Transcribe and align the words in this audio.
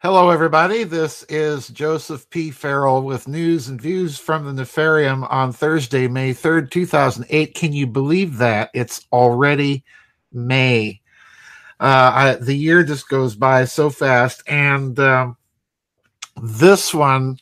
Hello, 0.00 0.30
everybody. 0.30 0.84
This 0.84 1.24
is 1.24 1.66
Joseph 1.66 2.30
P. 2.30 2.52
Farrell 2.52 3.02
with 3.02 3.26
news 3.26 3.66
and 3.66 3.82
views 3.82 4.16
from 4.16 4.44
the 4.44 4.62
Nefarium 4.62 5.26
on 5.28 5.52
Thursday, 5.52 6.06
May 6.06 6.32
3rd, 6.32 6.70
2008. 6.70 7.52
Can 7.52 7.72
you 7.72 7.84
believe 7.84 8.38
that? 8.38 8.70
It's 8.74 9.08
already 9.12 9.82
May. 10.32 11.00
Uh, 11.80 12.12
I, 12.14 12.34
the 12.36 12.54
year 12.54 12.84
just 12.84 13.08
goes 13.08 13.34
by 13.34 13.64
so 13.64 13.90
fast. 13.90 14.44
And 14.46 14.96
um, 15.00 15.36
this 16.40 16.94
one, 16.94 17.40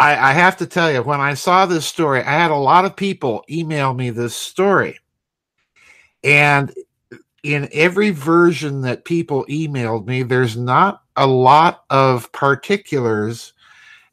I, 0.00 0.30
I 0.30 0.32
have 0.32 0.56
to 0.56 0.66
tell 0.66 0.90
you, 0.90 1.00
when 1.04 1.20
I 1.20 1.34
saw 1.34 1.64
this 1.64 1.86
story, 1.86 2.22
I 2.22 2.32
had 2.32 2.50
a 2.50 2.56
lot 2.56 2.84
of 2.84 2.96
people 2.96 3.44
email 3.48 3.94
me 3.94 4.10
this 4.10 4.34
story. 4.34 4.98
And 6.24 6.74
in 7.54 7.68
every 7.72 8.10
version 8.10 8.80
that 8.82 9.04
people 9.04 9.46
emailed 9.46 10.06
me, 10.06 10.22
there's 10.22 10.56
not 10.56 11.02
a 11.16 11.26
lot 11.26 11.84
of 11.90 12.30
particulars. 12.32 13.52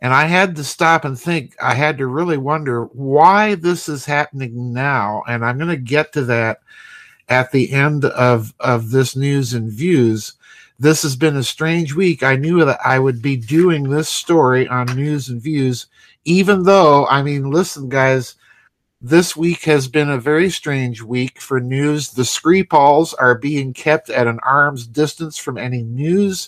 And 0.01 0.13
I 0.13 0.25
had 0.25 0.55
to 0.57 0.63
stop 0.63 1.05
and 1.05 1.19
think. 1.19 1.55
I 1.61 1.73
had 1.73 1.97
to 1.97 2.07
really 2.07 2.37
wonder 2.37 2.85
why 2.85 3.55
this 3.55 3.89
is 3.89 4.05
happening 4.05 4.73
now. 4.73 5.23
And 5.27 5.43
I'm 5.43 5.57
going 5.57 5.69
to 5.69 5.77
get 5.77 6.13
to 6.13 6.23
that 6.25 6.59
at 7.29 7.51
the 7.51 7.71
end 7.71 8.05
of, 8.05 8.53
of 8.59 8.91
this 8.91 9.15
news 9.15 9.53
and 9.53 9.71
views. 9.71 10.33
This 10.77 11.01
has 11.03 11.15
been 11.15 11.37
a 11.37 11.43
strange 11.43 11.95
week. 11.95 12.21
I 12.21 12.35
knew 12.35 12.63
that 12.65 12.79
I 12.85 12.99
would 12.99 13.21
be 13.21 13.37
doing 13.37 13.89
this 13.89 14.09
story 14.09 14.67
on 14.67 14.87
news 14.87 15.29
and 15.29 15.41
views, 15.41 15.87
even 16.25 16.63
though, 16.63 17.07
I 17.07 17.23
mean, 17.23 17.49
listen, 17.49 17.89
guys, 17.89 18.35
this 19.05 19.35
week 19.35 19.65
has 19.65 19.89
been 19.89 20.09
a 20.09 20.17
very 20.17 20.49
strange 20.49 21.01
week 21.01 21.41
for 21.41 21.59
news. 21.59 22.11
The 22.11 22.23
Skripals 22.23 23.13
are 23.19 23.37
being 23.37 23.73
kept 23.73 24.09
at 24.09 24.27
an 24.27 24.39
arm's 24.43 24.87
distance 24.87 25.37
from 25.37 25.57
any 25.57 25.83
news. 25.83 26.47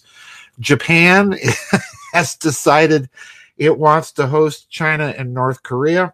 Japan 0.62 1.38
has 2.13 2.38
decided 2.38 3.10
it 3.57 3.77
wants 3.77 4.13
to 4.13 4.27
host 4.27 4.70
China 4.70 5.13
and 5.18 5.34
North 5.34 5.63
Korea. 5.63 6.13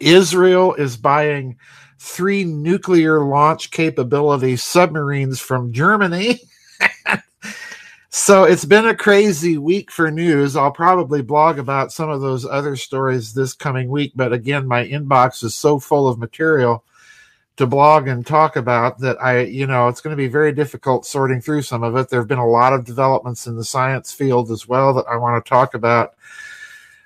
Israel 0.00 0.72
is 0.74 0.96
buying 0.96 1.58
three 1.98 2.44
nuclear 2.44 3.22
launch 3.22 3.70
capability 3.70 4.56
submarines 4.56 5.40
from 5.40 5.74
Germany. 5.74 6.40
So 8.16 8.44
it's 8.44 8.64
been 8.64 8.86
a 8.86 8.94
crazy 8.94 9.58
week 9.58 9.90
for 9.90 10.08
news. 10.08 10.54
I'll 10.54 10.70
probably 10.70 11.20
blog 11.20 11.58
about 11.58 11.90
some 11.90 12.10
of 12.10 12.20
those 12.20 12.46
other 12.46 12.76
stories 12.76 13.34
this 13.34 13.54
coming 13.54 13.88
week, 13.88 14.12
but 14.14 14.32
again, 14.32 14.68
my 14.68 14.86
inbox 14.86 15.42
is 15.42 15.56
so 15.56 15.80
full 15.80 16.06
of 16.06 16.16
material 16.16 16.84
to 17.56 17.66
blog 17.66 18.06
and 18.06 18.24
talk 18.24 18.54
about 18.54 19.00
that 19.00 19.20
I, 19.20 19.40
you 19.40 19.66
know, 19.66 19.88
it's 19.88 20.00
going 20.00 20.12
to 20.12 20.16
be 20.16 20.28
very 20.28 20.52
difficult 20.52 21.04
sorting 21.04 21.40
through 21.40 21.62
some 21.62 21.82
of 21.82 21.96
it. 21.96 22.08
There 22.08 22.20
have 22.20 22.28
been 22.28 22.38
a 22.38 22.46
lot 22.46 22.72
of 22.72 22.84
developments 22.84 23.48
in 23.48 23.56
the 23.56 23.64
science 23.64 24.12
field 24.12 24.52
as 24.52 24.68
well 24.68 24.94
that 24.94 25.06
I 25.10 25.16
want 25.16 25.44
to 25.44 25.48
talk 25.48 25.74
about. 25.74 26.14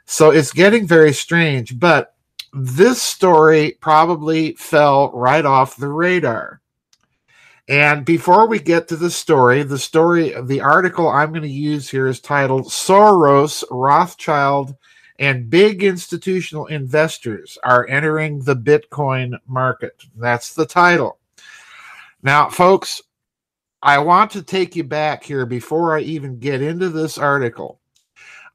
So 0.04 0.30
it's 0.30 0.52
getting 0.52 0.86
very 0.86 1.14
strange, 1.14 1.80
but 1.80 2.16
this 2.52 3.00
story 3.00 3.78
probably 3.80 4.52
fell 4.56 5.10
right 5.12 5.46
off 5.46 5.74
the 5.74 5.88
radar. 5.88 6.60
And 7.68 8.06
before 8.06 8.48
we 8.48 8.58
get 8.60 8.88
to 8.88 8.96
the 8.96 9.10
story, 9.10 9.62
the 9.62 9.78
story, 9.78 10.32
of 10.32 10.48
the 10.48 10.62
article 10.62 11.08
I'm 11.08 11.30
going 11.30 11.42
to 11.42 11.48
use 11.48 11.88
here 11.88 12.06
is 12.06 12.18
titled 12.18 12.64
Soros, 12.64 13.62
Rothschild, 13.70 14.74
and 15.18 15.50
Big 15.50 15.84
Institutional 15.84 16.66
Investors 16.66 17.58
Are 17.62 17.86
Entering 17.86 18.40
the 18.40 18.56
Bitcoin 18.56 19.38
Market. 19.46 20.02
That's 20.16 20.54
the 20.54 20.64
title. 20.64 21.18
Now, 22.22 22.48
folks, 22.48 23.02
I 23.82 23.98
want 23.98 24.30
to 24.30 24.42
take 24.42 24.74
you 24.74 24.84
back 24.84 25.22
here 25.22 25.44
before 25.44 25.94
I 25.94 26.00
even 26.00 26.38
get 26.38 26.62
into 26.62 26.88
this 26.88 27.18
article. 27.18 27.80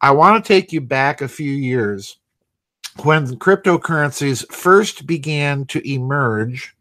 I 0.02 0.12
want 0.12 0.44
to 0.44 0.48
take 0.48 0.74
you 0.74 0.82
back 0.82 1.22
a 1.22 1.28
few 1.28 1.52
years 1.52 2.18
when 3.04 3.28
cryptocurrencies 3.38 4.52
first 4.52 5.06
began 5.06 5.66
to 5.66 5.88
emerge 5.88 6.76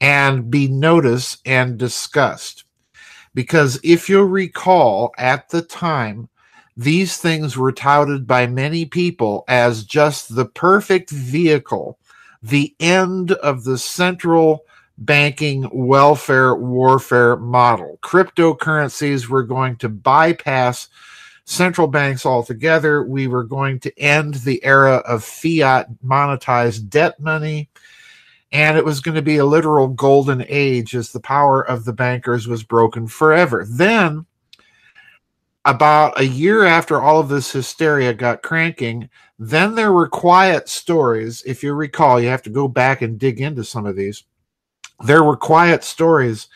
and 0.00 0.50
be 0.50 0.68
noticed 0.68 1.40
and 1.46 1.78
discussed. 1.78 2.64
Because 3.34 3.80
if 3.82 4.08
you'll 4.08 4.24
recall, 4.24 5.12
at 5.18 5.48
the 5.48 5.62
time, 5.62 6.28
these 6.76 7.18
things 7.18 7.56
were 7.56 7.72
touted 7.72 8.26
by 8.26 8.46
many 8.46 8.84
people 8.84 9.44
as 9.48 9.84
just 9.84 10.34
the 10.34 10.44
perfect 10.44 11.10
vehicle, 11.10 11.98
the 12.42 12.74
end 12.80 13.32
of 13.32 13.64
the 13.64 13.78
central 13.78 14.64
banking 14.98 15.68
welfare 15.72 16.54
warfare 16.54 17.36
model. 17.36 17.98
Cryptocurrencies 18.02 19.28
were 19.28 19.42
going 19.42 19.76
to 19.76 19.88
bypass 19.88 20.88
central 21.44 21.88
banks 21.88 22.24
altogether. 22.24 23.02
We 23.04 23.26
were 23.26 23.44
going 23.44 23.80
to 23.80 23.98
end 23.98 24.34
the 24.34 24.64
era 24.64 24.96
of 25.06 25.24
fiat 25.24 25.88
monetized 26.04 26.88
debt 26.88 27.18
money 27.20 27.68
and 28.54 28.78
it 28.78 28.84
was 28.84 29.00
going 29.00 29.16
to 29.16 29.22
be 29.22 29.38
a 29.38 29.44
literal 29.44 29.88
golden 29.88 30.44
age 30.48 30.94
as 30.94 31.10
the 31.10 31.18
power 31.18 31.60
of 31.60 31.84
the 31.84 31.92
bankers 31.92 32.46
was 32.46 32.62
broken 32.62 33.08
forever. 33.08 33.66
Then, 33.68 34.26
about 35.64 36.20
a 36.20 36.24
year 36.24 36.64
after 36.64 37.00
all 37.00 37.18
of 37.18 37.28
this 37.28 37.50
hysteria 37.50 38.14
got 38.14 38.44
cranking, 38.44 39.10
then 39.40 39.74
there 39.74 39.92
were 39.92 40.06
quiet 40.06 40.68
stories. 40.68 41.42
If 41.44 41.64
you 41.64 41.74
recall, 41.74 42.20
you 42.20 42.28
have 42.28 42.42
to 42.42 42.50
go 42.50 42.68
back 42.68 43.02
and 43.02 43.18
dig 43.18 43.40
into 43.40 43.64
some 43.64 43.86
of 43.86 43.96
these. 43.96 44.22
There 45.04 45.24
were 45.24 45.36
quiet 45.36 45.82
stories 45.82 46.46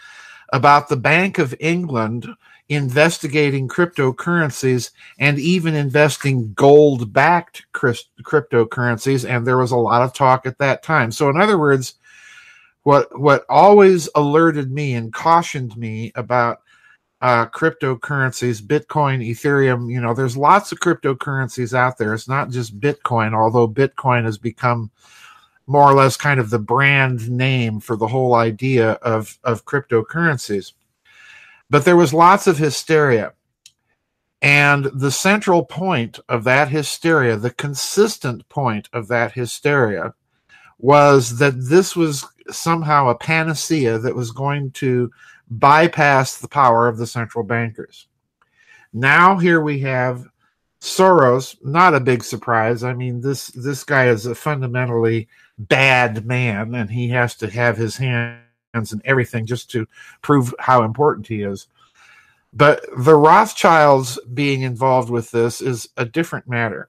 about 0.53 0.88
the 0.88 0.97
Bank 0.97 1.38
of 1.38 1.53
England 1.58 2.28
investigating 2.69 3.67
cryptocurrencies 3.69 4.91
and 5.19 5.39
even 5.39 5.75
investing 5.75 6.53
gold 6.53 7.12
backed 7.12 7.67
cryptocurrencies. 7.73 9.29
And 9.29 9.47
there 9.47 9.56
was 9.56 9.71
a 9.71 9.77
lot 9.77 10.03
of 10.03 10.12
talk 10.12 10.47
at 10.47 10.59
that 10.59 10.83
time. 10.83 11.11
So, 11.11 11.29
in 11.31 11.41
other 11.41 11.59
words, 11.59 11.95
what, 12.83 13.19
what 13.19 13.45
always 13.49 14.09
alerted 14.15 14.71
me 14.71 14.95
and 14.95 15.12
cautioned 15.12 15.77
me 15.77 16.12
about 16.15 16.61
uh, 17.21 17.47
cryptocurrencies, 17.47 18.62
Bitcoin, 18.62 19.27
Ethereum, 19.29 19.91
you 19.93 20.00
know, 20.00 20.15
there's 20.15 20.37
lots 20.37 20.71
of 20.71 20.79
cryptocurrencies 20.79 21.75
out 21.75 21.99
there. 21.99 22.15
It's 22.15 22.29
not 22.29 22.50
just 22.50 22.79
Bitcoin, 22.79 23.35
although 23.35 23.69
Bitcoin 23.69 24.25
has 24.25 24.39
become 24.39 24.91
more 25.67 25.91
or 25.91 25.95
less 25.95 26.17
kind 26.17 26.39
of 26.41 26.50
the 26.50 26.59
brand 26.59 27.29
name 27.31 27.81
for 27.81 27.97
the 27.97 28.06
whole 28.06 28.35
idea 28.35 28.93
of, 28.93 29.39
of 29.45 29.65
cryptocurrencies. 29.65 30.73
But 31.71 31.84
there 31.84 31.97
was 31.97 32.15
lots 32.15 32.47
of 32.47 32.59
hysteria. 32.59 33.33
And 34.41 34.84
the 34.95 35.11
central 35.11 35.65
point 35.65 36.21
of 36.29 36.45
that 36.45 36.69
hysteria, 36.69 37.37
the 37.37 37.51
consistent 37.51 38.49
point 38.49 38.89
of 38.93 39.09
that 39.09 39.33
hysteria, 39.33 40.15
was 40.79 41.39
that 41.39 41.55
this 41.56 41.97
was 41.97 42.25
somehow 42.51 43.09
a 43.09 43.17
panacea 43.17 43.99
that 43.99 44.15
was 44.15 44.31
going 44.31 44.71
to 44.71 45.11
bypass 45.51 46.39
the 46.39 46.49
power 46.49 46.89
of 46.89 46.99
the 46.99 47.06
central 47.06 47.45
bankers. 47.45 48.06
Now 48.93 49.39
here 49.39 49.61
we 49.61 49.81
have 49.81 50.27
Soros, 50.81 51.56
not 51.65 51.95
a 51.95 52.00
big 52.00 52.23
surprise. 52.23 52.85
I 52.85 52.95
mean, 52.95 53.21
this 53.21 53.49
this 53.49 53.83
guy 53.83 54.09
is 54.09 54.27
a 54.27 54.35
fundamentally 54.35 55.29
bad 55.59 56.25
man, 56.25 56.75
and 56.75 56.89
he 56.89 57.09
has 57.09 57.35
to 57.37 57.50
have 57.50 57.77
his 57.77 57.97
hand 57.97 58.41
and 58.75 59.03
everything 59.05 59.47
just 59.47 59.71
to 59.71 59.87
prove 60.23 60.55
how 60.59 60.83
important 60.83 61.27
he 61.27 61.43
is. 61.43 61.67
But 62.53 62.84
the 62.97 63.17
Rothschilds 63.17 64.19
being 64.33 64.62
involved 64.62 65.11
with 65.11 65.31
this 65.31 65.61
is 65.61 65.89
a 65.97 66.05
different 66.05 66.49
matter 66.49 66.89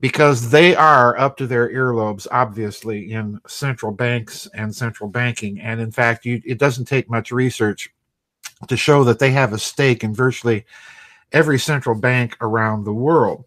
because 0.00 0.50
they 0.50 0.74
are 0.74 1.16
up 1.16 1.36
to 1.36 1.46
their 1.46 1.72
earlobes, 1.72 2.26
obviously, 2.30 3.12
in 3.12 3.40
central 3.46 3.92
banks 3.92 4.48
and 4.52 4.74
central 4.74 5.08
banking. 5.08 5.60
And 5.60 5.80
in 5.80 5.92
fact, 5.92 6.26
you, 6.26 6.42
it 6.44 6.58
doesn't 6.58 6.86
take 6.86 7.08
much 7.08 7.30
research 7.30 7.90
to 8.66 8.76
show 8.76 9.04
that 9.04 9.20
they 9.20 9.30
have 9.30 9.52
a 9.52 9.58
stake 9.58 10.02
in 10.02 10.12
virtually 10.12 10.64
every 11.30 11.58
central 11.58 11.94
bank 11.94 12.36
around 12.40 12.84
the 12.84 12.92
world. 12.92 13.44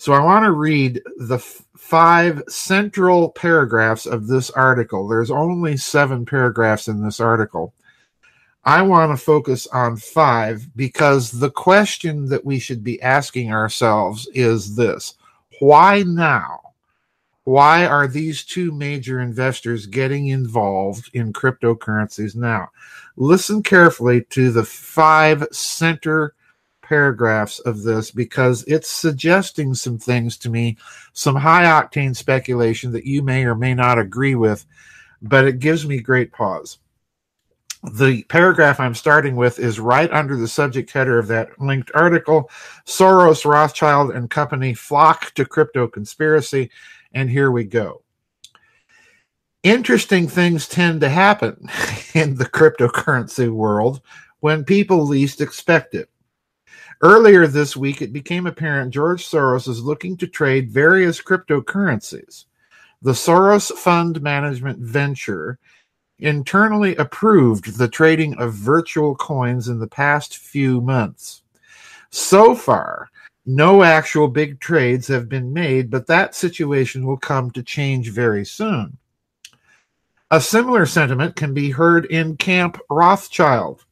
So 0.00 0.14
I 0.14 0.24
want 0.24 0.46
to 0.46 0.52
read 0.52 1.02
the 1.18 1.34
f- 1.34 1.62
five 1.76 2.42
central 2.48 3.28
paragraphs 3.28 4.06
of 4.06 4.28
this 4.28 4.48
article. 4.48 5.06
There's 5.06 5.30
only 5.30 5.76
seven 5.76 6.24
paragraphs 6.24 6.88
in 6.88 7.04
this 7.04 7.20
article. 7.20 7.74
I 8.64 8.80
want 8.80 9.12
to 9.12 9.22
focus 9.22 9.66
on 9.66 9.98
five 9.98 10.74
because 10.74 11.32
the 11.32 11.50
question 11.50 12.30
that 12.30 12.46
we 12.46 12.58
should 12.58 12.82
be 12.82 13.02
asking 13.02 13.52
ourselves 13.52 14.26
is 14.32 14.74
this 14.74 15.16
Why 15.58 16.02
now? 16.02 16.72
Why 17.44 17.84
are 17.84 18.08
these 18.08 18.42
two 18.42 18.72
major 18.72 19.20
investors 19.20 19.84
getting 19.84 20.28
involved 20.28 21.10
in 21.12 21.34
cryptocurrencies 21.34 22.34
now? 22.34 22.70
Listen 23.18 23.62
carefully 23.62 24.22
to 24.30 24.50
the 24.50 24.64
five 24.64 25.46
center 25.52 26.32
paragraphs 26.90 27.60
of 27.60 27.84
this 27.84 28.10
because 28.10 28.64
it's 28.64 28.90
suggesting 28.90 29.74
some 29.74 29.96
things 29.96 30.36
to 30.36 30.50
me, 30.50 30.76
some 31.12 31.36
high 31.36 31.62
octane 31.62 32.16
speculation 32.16 32.90
that 32.90 33.06
you 33.06 33.22
may 33.22 33.44
or 33.44 33.54
may 33.54 33.72
not 33.74 33.96
agree 33.96 34.34
with, 34.34 34.66
but 35.22 35.44
it 35.44 35.60
gives 35.60 35.86
me 35.86 36.00
great 36.00 36.32
pause. 36.32 36.78
the 37.94 38.24
paragraph 38.24 38.80
I'm 38.80 38.94
starting 38.96 39.36
with 39.36 39.60
is 39.60 39.78
right 39.78 40.10
under 40.10 40.36
the 40.36 40.48
subject 40.48 40.90
header 40.90 41.18
of 41.18 41.28
that 41.28 41.58
linked 41.60 41.92
article. 41.94 42.50
Soros, 42.86 43.44
Rothschild, 43.44 44.10
and 44.10 44.28
company 44.28 44.74
flock 44.74 45.32
to 45.34 45.46
crypto 45.46 45.86
conspiracy. 45.86 46.70
And 47.14 47.30
here 47.30 47.52
we 47.52 47.64
go. 47.64 48.02
Interesting 49.62 50.26
things 50.26 50.68
tend 50.68 51.00
to 51.02 51.08
happen 51.08 51.70
in 52.14 52.34
the 52.34 52.46
cryptocurrency 52.46 53.48
world 53.48 54.02
when 54.40 54.64
people 54.64 55.06
least 55.06 55.40
expect 55.40 55.94
it. 55.94 56.10
Earlier 57.02 57.46
this 57.46 57.76
week, 57.76 58.02
it 58.02 58.12
became 58.12 58.46
apparent 58.46 58.92
George 58.92 59.26
Soros 59.26 59.68
is 59.68 59.82
looking 59.82 60.18
to 60.18 60.26
trade 60.26 60.70
various 60.70 61.20
cryptocurrencies. 61.22 62.44
The 63.00 63.12
Soros 63.12 63.72
Fund 63.72 64.20
Management 64.20 64.78
Venture 64.80 65.58
internally 66.18 66.94
approved 66.96 67.78
the 67.78 67.88
trading 67.88 68.34
of 68.34 68.52
virtual 68.52 69.14
coins 69.14 69.68
in 69.68 69.78
the 69.78 69.86
past 69.86 70.36
few 70.36 70.82
months. 70.82 71.42
So 72.10 72.54
far, 72.54 73.08
no 73.46 73.82
actual 73.82 74.28
big 74.28 74.60
trades 74.60 75.08
have 75.08 75.26
been 75.26 75.54
made, 75.54 75.90
but 75.90 76.06
that 76.08 76.34
situation 76.34 77.06
will 77.06 77.16
come 77.16 77.50
to 77.52 77.62
change 77.62 78.10
very 78.10 78.44
soon. 78.44 78.98
A 80.30 80.40
similar 80.40 80.84
sentiment 80.84 81.34
can 81.34 81.54
be 81.54 81.70
heard 81.70 82.04
in 82.06 82.36
Camp 82.36 82.78
Rothschild. 82.90 83.86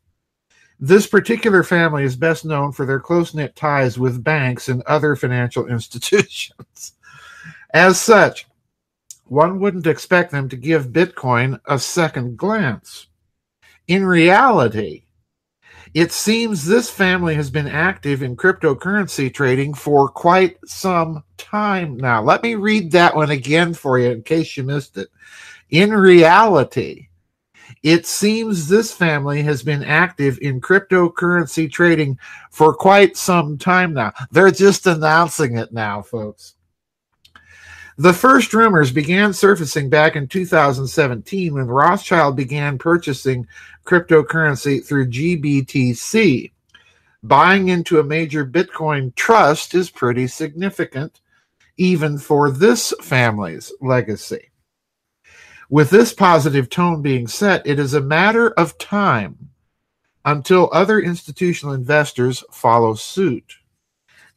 This 0.80 1.06
particular 1.06 1.64
family 1.64 2.04
is 2.04 2.14
best 2.14 2.44
known 2.44 2.70
for 2.72 2.86
their 2.86 3.00
close 3.00 3.34
knit 3.34 3.56
ties 3.56 3.98
with 3.98 4.22
banks 4.22 4.68
and 4.68 4.82
other 4.82 5.16
financial 5.16 5.66
institutions. 5.70 6.92
As 7.74 8.00
such, 8.00 8.46
one 9.24 9.60
wouldn't 9.60 9.86
expect 9.86 10.30
them 10.30 10.48
to 10.48 10.56
give 10.56 10.86
Bitcoin 10.86 11.60
a 11.66 11.78
second 11.78 12.36
glance. 12.36 13.08
In 13.88 14.06
reality, 14.06 15.04
it 15.94 16.12
seems 16.12 16.64
this 16.64 16.90
family 16.90 17.34
has 17.34 17.50
been 17.50 17.66
active 17.66 18.22
in 18.22 18.36
cryptocurrency 18.36 19.32
trading 19.32 19.74
for 19.74 20.08
quite 20.08 20.58
some 20.66 21.24
time 21.38 21.96
now. 21.96 22.22
Let 22.22 22.42
me 22.42 22.54
read 22.54 22.90
that 22.92 23.16
one 23.16 23.30
again 23.30 23.74
for 23.74 23.98
you 23.98 24.10
in 24.10 24.22
case 24.22 24.56
you 24.56 24.62
missed 24.62 24.96
it. 24.96 25.08
In 25.70 25.92
reality, 25.92 27.07
it 27.82 28.06
seems 28.06 28.68
this 28.68 28.92
family 28.92 29.42
has 29.42 29.62
been 29.62 29.84
active 29.84 30.38
in 30.42 30.60
cryptocurrency 30.60 31.70
trading 31.70 32.18
for 32.50 32.74
quite 32.74 33.16
some 33.16 33.58
time 33.58 33.94
now. 33.94 34.12
They're 34.30 34.50
just 34.50 34.86
announcing 34.86 35.56
it 35.58 35.72
now, 35.72 36.02
folks. 36.02 36.54
The 37.98 38.12
first 38.12 38.54
rumors 38.54 38.92
began 38.92 39.32
surfacing 39.32 39.90
back 39.90 40.14
in 40.14 40.28
2017 40.28 41.52
when 41.52 41.66
Rothschild 41.66 42.36
began 42.36 42.78
purchasing 42.78 43.46
cryptocurrency 43.84 44.84
through 44.84 45.10
GBTC. 45.10 46.52
Buying 47.24 47.68
into 47.70 47.98
a 47.98 48.04
major 48.04 48.46
Bitcoin 48.46 49.12
trust 49.16 49.74
is 49.74 49.90
pretty 49.90 50.28
significant, 50.28 51.20
even 51.76 52.18
for 52.18 52.52
this 52.52 52.94
family's 53.02 53.72
legacy. 53.80 54.50
With 55.70 55.90
this 55.90 56.14
positive 56.14 56.70
tone 56.70 57.02
being 57.02 57.26
set, 57.28 57.66
it 57.66 57.78
is 57.78 57.92
a 57.92 58.00
matter 58.00 58.50
of 58.52 58.78
time 58.78 59.50
until 60.24 60.70
other 60.72 60.98
institutional 60.98 61.74
investors 61.74 62.42
follow 62.50 62.94
suit. 62.94 63.56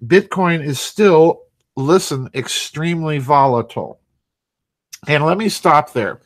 Bitcoin 0.06 0.64
is 0.64 0.80
still 0.80 1.44
listen, 1.78 2.30
extremely 2.34 3.18
volatile. 3.18 4.00
And 5.08 5.26
let 5.26 5.38
me 5.38 5.48
stop 5.48 5.94
there 5.94 6.20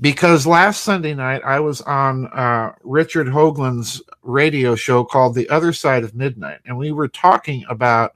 because 0.00 0.46
last 0.46 0.82
Sunday 0.82 1.14
night 1.14 1.42
I 1.44 1.60
was 1.60 1.82
on 1.82 2.26
uh, 2.28 2.72
Richard 2.82 3.26
Hoagland's 3.26 4.02
radio 4.22 4.74
show 4.74 5.04
called 5.04 5.34
The 5.34 5.48
Other 5.50 5.72
Side 5.72 6.02
of 6.02 6.14
Midnight, 6.14 6.60
and 6.64 6.76
we 6.76 6.92
were 6.92 7.08
talking 7.08 7.64
about 7.68 8.14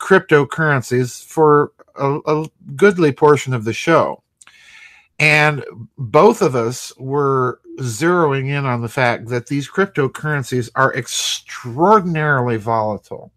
cryptocurrencies 0.00 1.24
for 1.24 1.72
a, 1.94 2.18
a 2.26 2.46
goodly 2.74 3.12
portion 3.12 3.54
of 3.54 3.64
the 3.64 3.72
show. 3.72 4.23
And 5.18 5.64
both 5.96 6.42
of 6.42 6.54
us 6.54 6.92
were 6.98 7.60
zeroing 7.78 8.48
in 8.48 8.64
on 8.66 8.82
the 8.82 8.88
fact 8.88 9.28
that 9.28 9.46
these 9.46 9.70
cryptocurrencies 9.70 10.70
are 10.74 10.94
extraordinarily 10.94 12.56
volatile. 12.56 13.32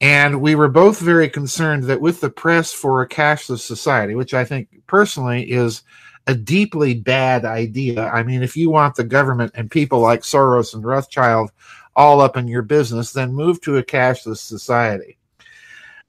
And 0.00 0.40
we 0.40 0.54
were 0.54 0.68
both 0.68 0.98
very 0.98 1.28
concerned 1.28 1.84
that 1.84 2.00
with 2.00 2.20
the 2.20 2.30
press 2.30 2.72
for 2.72 3.02
a 3.02 3.08
cashless 3.08 3.60
society, 3.60 4.14
which 4.14 4.32
I 4.32 4.44
think 4.44 4.68
personally 4.86 5.50
is 5.50 5.82
a 6.26 6.34
deeply 6.34 6.94
bad 6.94 7.44
idea. 7.44 8.08
I 8.08 8.22
mean, 8.22 8.42
if 8.42 8.56
you 8.56 8.70
want 8.70 8.94
the 8.94 9.04
government 9.04 9.52
and 9.54 9.70
people 9.70 10.00
like 10.00 10.22
Soros 10.22 10.74
and 10.74 10.84
Rothschild 10.84 11.50
all 11.96 12.20
up 12.20 12.36
in 12.36 12.48
your 12.48 12.62
business, 12.62 13.12
then 13.12 13.32
move 13.32 13.60
to 13.62 13.76
a 13.76 13.82
cashless 13.82 14.38
society. 14.38 15.18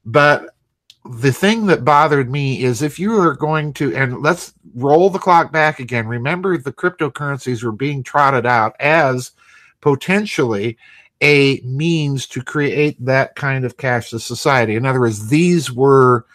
But 0.05 0.55
the 1.05 1.31
thing 1.31 1.65
that 1.67 1.83
bothered 1.83 2.29
me 2.29 2.63
is 2.63 2.81
if 2.81 2.99
you 2.99 3.19
are 3.19 3.33
going 3.33 3.73
to, 3.73 3.95
and 3.95 4.21
let's 4.21 4.53
roll 4.75 5.09
the 5.09 5.19
clock 5.19 5.51
back 5.51 5.79
again. 5.79 6.07
Remember, 6.07 6.57
the 6.57 6.71
cryptocurrencies 6.71 7.63
were 7.63 7.71
being 7.71 8.03
trotted 8.03 8.45
out 8.45 8.75
as 8.79 9.31
potentially 9.81 10.77
a 11.21 11.59
means 11.61 12.27
to 12.27 12.43
create 12.43 13.03
that 13.03 13.35
kind 13.35 13.65
of 13.65 13.77
cashless 13.77 14.21
society. 14.21 14.75
In 14.75 14.85
other 14.85 14.99
words, 14.99 15.29
these 15.29 15.71
were 15.71 16.25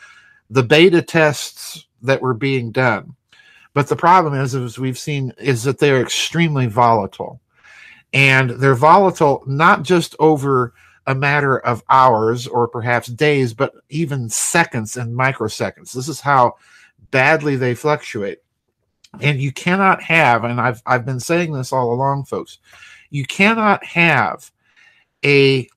the 0.50 0.62
beta 0.62 1.02
tests 1.02 1.86
that 2.02 2.22
were 2.22 2.34
being 2.34 2.70
done. 2.70 3.14
But 3.72 3.88
the 3.88 3.96
problem 3.96 4.34
is, 4.34 4.54
as 4.54 4.78
we've 4.78 4.98
seen, 4.98 5.32
is 5.38 5.64
that 5.64 5.78
they're 5.78 6.00
extremely 6.00 6.66
volatile. 6.66 7.40
And 8.12 8.50
they're 8.50 8.74
volatile 8.74 9.42
not 9.46 9.82
just 9.82 10.16
over 10.18 10.72
a 11.06 11.14
matter 11.14 11.58
of 11.58 11.84
hours 11.88 12.46
or 12.46 12.66
perhaps 12.66 13.08
days, 13.08 13.54
but 13.54 13.74
even 13.88 14.28
seconds 14.28 14.96
and 14.96 15.16
microseconds. 15.16 15.92
This 15.92 16.08
is 16.08 16.20
how 16.20 16.56
badly 17.10 17.56
they 17.56 17.74
fluctuate. 17.74 18.42
And 19.20 19.40
you 19.40 19.52
cannot 19.52 20.02
have, 20.02 20.44
and 20.44 20.60
I've 20.60 20.82
I've 20.84 21.06
been 21.06 21.20
saying 21.20 21.52
this 21.52 21.72
all 21.72 21.92
along, 21.92 22.24
folks, 22.24 22.58
you 23.10 23.24
cannot 23.24 23.84
have 23.84 24.50
a 25.24 25.68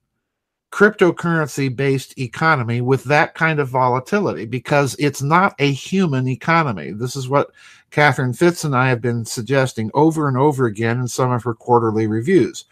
cryptocurrency 0.72 1.74
based 1.74 2.18
economy 2.20 2.82
with 2.82 3.04
that 3.06 3.34
kind 3.34 3.60
of 3.60 3.70
volatility 3.70 4.46
because 4.46 4.96
it's 5.00 5.22
not 5.22 5.56
a 5.60 5.72
human 5.72 6.28
economy. 6.28 6.92
This 6.92 7.16
is 7.16 7.28
what 7.28 7.52
Catherine 7.92 8.34
Fitts 8.34 8.64
and 8.64 8.76
I 8.76 8.90
have 8.90 9.02
been 9.02 9.26
suggesting 9.26 9.90
over 9.94 10.28
and 10.28 10.38
over 10.38 10.66
again 10.66 11.00
in 11.00 11.08
some 11.08 11.32
of 11.32 11.44
her 11.44 11.56
quarterly 11.56 12.06
reviews 12.06 12.66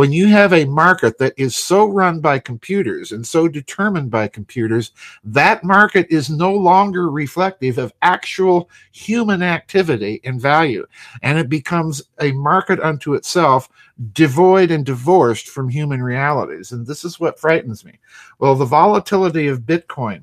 when 0.00 0.12
you 0.12 0.28
have 0.28 0.54
a 0.54 0.64
market 0.64 1.18
that 1.18 1.34
is 1.36 1.54
so 1.54 1.84
run 1.84 2.20
by 2.20 2.38
computers 2.38 3.12
and 3.12 3.26
so 3.26 3.46
determined 3.46 4.10
by 4.10 4.26
computers, 4.26 4.92
that 5.22 5.62
market 5.62 6.06
is 6.08 6.30
no 6.30 6.54
longer 6.54 7.10
reflective 7.10 7.76
of 7.76 7.92
actual 8.00 8.70
human 8.92 9.42
activity 9.42 10.18
and 10.24 10.40
value. 10.40 10.86
And 11.20 11.38
it 11.38 11.50
becomes 11.50 12.00
a 12.18 12.32
market 12.32 12.80
unto 12.80 13.12
itself, 13.12 13.68
devoid 14.14 14.70
and 14.70 14.86
divorced 14.86 15.48
from 15.48 15.68
human 15.68 16.02
realities. 16.02 16.72
And 16.72 16.86
this 16.86 17.04
is 17.04 17.20
what 17.20 17.38
frightens 17.38 17.84
me. 17.84 17.98
Well, 18.38 18.54
the 18.54 18.64
volatility 18.64 19.48
of 19.48 19.66
Bitcoin 19.66 20.22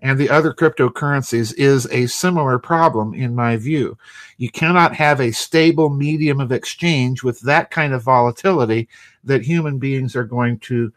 and 0.00 0.18
the 0.18 0.30
other 0.30 0.52
cryptocurrencies 0.52 1.54
is 1.56 1.86
a 1.90 2.06
similar 2.06 2.58
problem 2.58 3.14
in 3.14 3.34
my 3.34 3.56
view. 3.56 3.96
You 4.36 4.50
cannot 4.50 4.94
have 4.94 5.20
a 5.20 5.32
stable 5.32 5.88
medium 5.88 6.40
of 6.40 6.52
exchange 6.52 7.22
with 7.22 7.40
that 7.40 7.70
kind 7.70 7.94
of 7.94 8.02
volatility 8.02 8.88
that 9.24 9.42
human 9.42 9.78
beings 9.78 10.14
are 10.14 10.24
going 10.24 10.58
to 10.60 10.92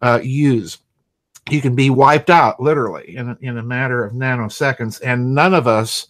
uh, 0.00 0.20
use. 0.22 0.78
You 1.50 1.60
can 1.60 1.74
be 1.74 1.90
wiped 1.90 2.30
out 2.30 2.60
literally 2.60 3.16
in 3.16 3.30
a, 3.30 3.38
in 3.40 3.58
a 3.58 3.62
matter 3.62 4.04
of 4.04 4.12
nanoseconds, 4.12 5.00
and 5.04 5.34
none 5.34 5.52
of 5.52 5.66
us 5.66 6.06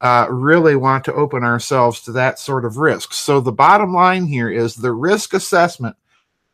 uh, 0.00 0.26
really 0.30 0.76
want 0.76 1.04
to 1.04 1.14
open 1.14 1.44
ourselves 1.44 2.00
to 2.02 2.12
that 2.12 2.38
sort 2.38 2.64
of 2.64 2.78
risk. 2.78 3.12
So, 3.12 3.40
the 3.40 3.52
bottom 3.52 3.92
line 3.92 4.26
here 4.26 4.48
is 4.48 4.74
the 4.74 4.92
risk 4.92 5.34
assessment 5.34 5.96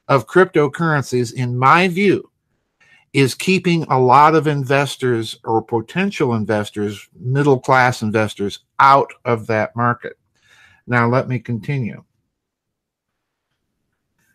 of 0.08 0.26
cryptocurrencies, 0.26 1.32
in 1.32 1.56
my 1.56 1.88
view, 1.88 2.30
is 3.12 3.34
keeping 3.34 3.84
a 3.84 3.98
lot 3.98 4.34
of 4.34 4.46
investors 4.46 5.38
or 5.44 5.62
potential 5.62 6.34
investors, 6.34 7.08
middle 7.18 7.58
class 7.58 8.02
investors, 8.02 8.60
out 8.78 9.12
of 9.24 9.46
that 9.46 9.74
market. 9.74 10.18
Now, 10.86 11.08
let 11.08 11.28
me 11.28 11.38
continue. 11.38 12.04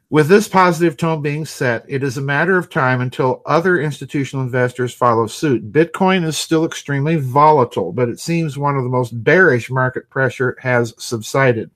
With 0.10 0.28
this 0.28 0.50
positive 0.50 0.98
tone 0.98 1.22
being 1.22 1.46
set, 1.46 1.86
it 1.88 2.04
is 2.04 2.18
a 2.18 2.22
matter 2.22 2.58
of 2.58 2.70
time 2.70 3.00
until 3.00 3.42
other 3.46 3.80
institutional 3.80 4.44
investors 4.44 4.94
follow 4.94 5.26
suit. 5.26 5.72
Bitcoin 5.72 6.26
is 6.26 6.38
still 6.38 6.66
extremely 6.66 7.16
volatile, 7.16 7.94
but 7.94 8.10
it 8.10 8.20
seems 8.20 8.58
one 8.58 8.76
of 8.76 8.84
the 8.84 8.90
most 8.90 9.24
bearish 9.24 9.70
market 9.70 10.10
pressure 10.10 10.58
has 10.60 10.94
subsided. 10.98 11.72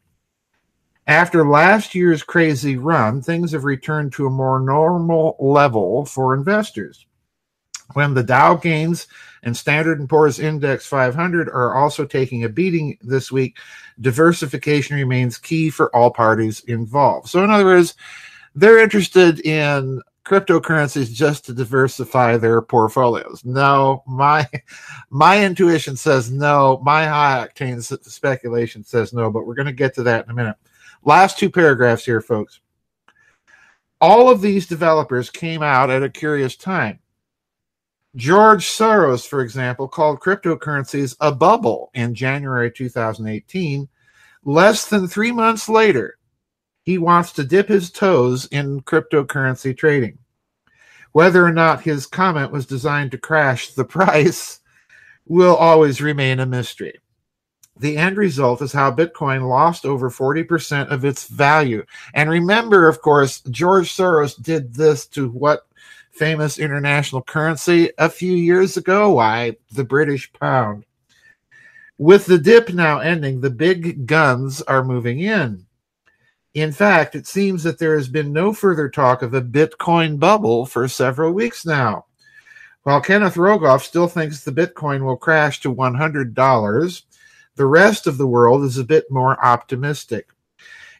After 1.08 1.48
last 1.48 1.94
year's 1.94 2.24
crazy 2.24 2.78
run, 2.78 3.22
things 3.22 3.52
have 3.52 3.64
returned 3.64 4.14
to 4.14 4.26
a 4.26 4.32
more 4.32 4.60
normal 4.60 5.36
level 5.40 6.06
for 6.06 6.34
investors. 6.34 7.06
When 7.94 8.16
the 8.16 8.24
Dow 8.24 8.58
Jones 8.58 9.06
and 9.44 9.56
Standard 9.56 10.08
& 10.08 10.10
Poor's 10.10 10.40
Index 10.40 10.88
500 10.88 11.48
are 11.50 11.76
also 11.76 12.06
taking 12.06 12.44
a 12.44 12.50
beating 12.50 12.98
this 13.02 13.32
week, 13.32 13.58
diversification 14.02 14.96
remains 14.96 15.38
key 15.38 15.70
for 15.70 15.96
all 15.96 16.10
parties 16.10 16.62
involved. 16.62 17.30
So 17.30 17.44
in 17.44 17.52
other 17.52 17.66
words, 17.66 17.94
they're 18.56 18.80
interested 18.80 19.42
in 19.42 20.02
cryptocurrencies 20.26 21.14
just 21.14 21.46
to 21.46 21.54
diversify 21.54 22.38
their 22.38 22.62
portfolios. 22.64 23.46
No, 23.46 24.04
my 24.08 24.50
my 25.12 25.46
intuition 25.46 25.96
says 25.96 26.32
no. 26.32 26.82
My 26.84 27.06
high 27.06 27.48
octane 27.48 27.84
speculation 28.10 28.84
says 28.84 29.14
no, 29.14 29.30
but 29.30 29.46
we're 29.46 29.54
going 29.54 29.68
to 29.68 29.72
get 29.72 29.94
to 29.96 30.04
that 30.04 30.26
in 30.26 30.32
a 30.32 30.34
minute. 30.34 30.56
Last 31.06 31.38
two 31.38 31.52
paragraphs 31.52 32.04
here, 32.04 32.20
folks. 32.20 32.60
All 34.02 34.28
of 34.28 34.42
these 34.42 34.66
developers 34.66 35.30
came 35.30 35.62
out 35.62 35.92
at 35.92 36.02
a 36.02 36.10
curious 36.10 36.56
time. 36.56 37.00
George 38.16 38.66
Soros, 38.66 39.28
for 39.28 39.42
example, 39.42 39.88
called 39.88 40.20
cryptocurrencies 40.20 41.16
a 41.20 41.32
bubble 41.32 41.92
in 41.94 42.16
January 42.16 42.72
2018. 42.72 43.88
Less 44.44 44.88
than 44.88 45.08
three 45.08 45.32
months 45.32 45.70
later, 45.70 46.18
he 46.82 46.98
wants 46.98 47.32
to 47.34 47.44
dip 47.44 47.68
his 47.68 47.92
toes 47.92 48.48
in 48.48 48.82
cryptocurrency 48.82 49.78
trading. 49.78 50.18
Whether 51.12 51.46
or 51.46 51.54
not 51.54 51.82
his 51.82 52.08
comment 52.08 52.52
was 52.52 52.66
designed 52.66 53.12
to 53.12 53.18
crash 53.20 53.74
the 53.74 53.86
price 53.86 54.60
will 55.28 55.56
always 55.56 56.02
remain 56.02 56.40
a 56.40 56.46
mystery. 56.46 57.00
The 57.78 57.98
end 57.98 58.18
result 58.18 58.62
is 58.62 58.72
how 58.72 58.92
Bitcoin 58.92 59.50
lost 59.50 59.86
over 59.86 60.10
40% 60.10 60.90
of 60.92 61.04
its 61.04 61.28
value. 61.28 61.86
And 62.14 62.30
remember, 62.30 62.88
of 62.88 63.02
course, 63.02 63.42
George 63.42 63.92
Soros 63.92 64.42
did 64.42 64.74
this 64.74 65.06
to 65.08 65.30
what 65.30 65.68
famous 66.12 66.58
international 66.58 67.22
currency 67.22 67.92
a 67.98 68.10
few 68.10 68.34
years 68.34 68.78
ago? 68.78 69.12
Why, 69.12 69.58
the 69.74 69.84
British 69.84 70.32
pound. 70.32 70.86
With 71.98 72.26
the 72.26 72.38
dip 72.38 72.74
now 72.74 73.00
ending, 73.00 73.42
the 73.42 73.50
big 73.50 74.08
guns 74.08 74.62
are 74.62 74.84
moving 74.84 75.20
in. 75.20 75.66
In 76.54 76.72
fact, 76.72 77.16
it 77.16 77.28
seems 77.28 77.64
that 77.64 77.80
there 77.80 77.98
has 77.98 78.08
been 78.08 78.32
no 78.32 78.54
further 78.54 78.88
talk 78.88 79.22
of 79.22 79.34
a 79.34 79.42
Bitcoin 79.42 80.18
bubble 80.18 80.66
for 80.66 80.88
several 80.88 81.34
weeks 81.34 81.66
now. 81.66 82.06
While 82.84 83.02
Kenneth 83.02 83.36
Rogoff 83.36 83.82
still 83.82 84.08
thinks 84.08 84.44
the 84.44 84.52
Bitcoin 84.52 85.04
will 85.04 85.18
crash 85.18 85.60
to 85.62 85.74
$100, 85.74 87.02
the 87.56 87.66
rest 87.66 88.08
of 88.08 88.18
the 88.18 88.28
world 88.28 88.64
is 88.64 88.78
a 88.78 88.84
bit 88.84 89.10
more 89.10 89.44
optimistic. 89.44 90.30